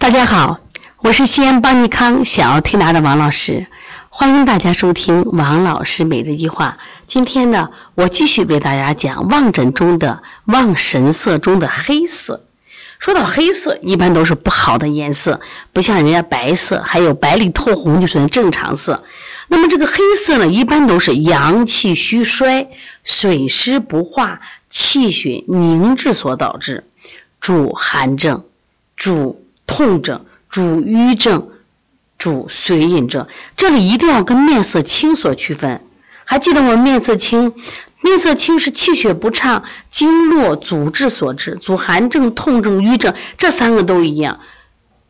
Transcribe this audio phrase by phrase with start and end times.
[0.00, 0.60] 大家好，
[1.02, 3.66] 我是西安邦尼康小儿推拿的王老师，
[4.08, 6.78] 欢迎大家收听王老师每日一话。
[7.06, 12.42] 今天呢，我继续为大家讲望诊中的望神色中的黑色。
[12.98, 15.38] 说到黑色，一般都是不好的颜色，
[15.74, 19.04] 不像人家白色，还有白里透红就算正常色。
[19.48, 22.70] 那么这个黑色呢，一般都是阳气虚衰、
[23.04, 24.40] 水湿不化、
[24.70, 26.84] 气血凝滞所导致，
[27.38, 28.44] 主寒症，
[28.96, 29.44] 主。
[29.70, 31.48] 痛症、主瘀症、
[32.18, 35.80] 主水饮症，这里一定要跟面色青所区分。
[36.24, 37.54] 还记得我面色青，
[38.02, 44.40] 面色青是气血不畅、经络阻滞所致，主寒症、痛症、瘀症，这三个都一样。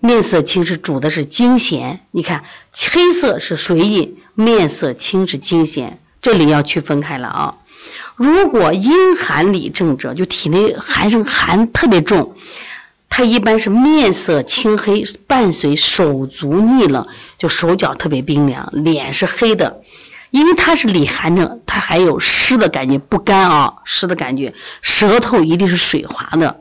[0.00, 7.54] 面色青是主的是经弦，你看黑色是水饮，面色青是经弦，这里要区分开了啊。
[8.14, 12.34] 如果阴寒里症者，就体内寒生寒特别重。
[13.08, 17.06] 他一般是面色青黑，伴随手足逆冷，
[17.38, 19.80] 就手脚特别冰凉，脸是黑的，
[20.30, 26.60] 因为他是里寒症，他还有湿的感觉，不干啊，湿的感觉，舌头一定是水滑的，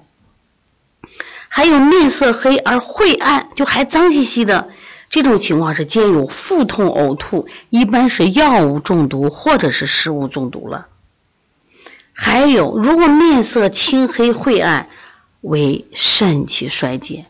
[1.50, 4.69] 还有面色黑而晦暗，就还脏兮兮的，
[5.09, 10.88] 这种情况是兼有腹痛、呕吐，一般是药物中毒或者是食物中毒了。
[12.14, 14.88] 还有，如果面色青黑晦暗。
[15.45, 17.25] 为肾气衰竭。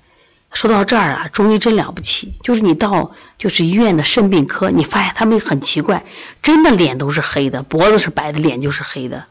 [0.54, 2.34] 说到这儿啊，中医真了不起。
[2.42, 6.06] 就是你到就是医院的肾病科，你发现他们很奇怪，
[6.42, 9.26] 真的脸都是黑的，脖子是白的，脸就是黑的。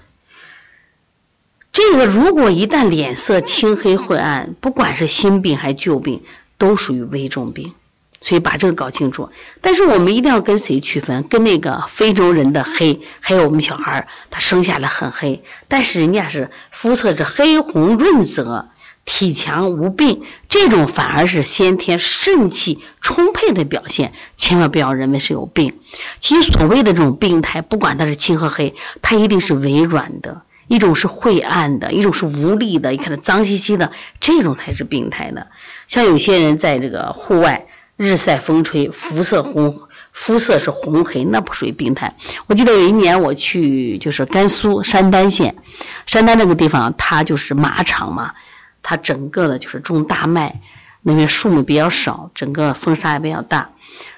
[1.72, 6.22] 这个如果一旦脸色青黑晦暗，不管是新病还是旧病，
[6.58, 7.72] 都属于危重病。
[8.20, 9.30] 所以把这个搞清楚。
[9.60, 11.28] 但是我们一定要跟谁区分？
[11.28, 18.68] 跟那个非洲人的黑，还有我们小孩儿，他生下来很黑，但是人家是肤色是黑红润泽。
[19.04, 25.78] 体强无病，这种反而是先天肾气充沛的表现，千万不要认为是有病。
[26.20, 35.48] 其实所谓的这种病态，不管它是青和黑，它一定是微软的，一种是晦暗的，一种是无力的，你看它脏兮兮的，这种才是病态的。
[35.86, 37.66] 像有些人在这个户外
[37.98, 42.16] 日晒风吹，肤色红，肤色是红黑，那不属于病态。
[42.46, 45.56] 我记得有一年我去就是甘肃山丹县，
[46.06, 48.32] 山丹那个地方它就是马场嘛。
[48.84, 50.60] 它整个的就是种大麦，
[51.02, 53.70] 那边树木比较少，整个风沙也比较大。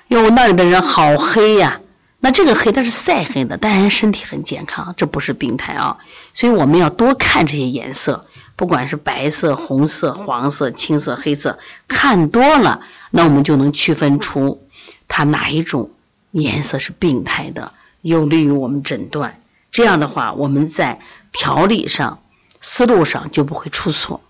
[0.08, 1.80] 哟，那里的人好黑呀！
[2.20, 5.98] 那这个黑它是晒黑的，但人身体很健康，这不是病态啊。
[6.34, 8.26] 所以我们要多看这些颜色，
[8.56, 14.66] 不管是白色、红色、黄色、青色、黑色，看多了，那我们就能区分出
[15.06, 15.90] 它哪一种
[16.32, 19.40] 颜色是病态的，有利于我们诊断。
[19.70, 21.00] 这样的话，我们在
[21.32, 22.20] 调理上、
[22.60, 24.20] 思路上就不会出错。